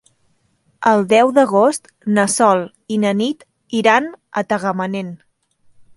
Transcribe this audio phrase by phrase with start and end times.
[0.91, 2.65] El deu d'agost na Sol
[2.95, 3.45] i na Nit
[3.83, 4.09] iran
[4.43, 5.13] a Tagamanent.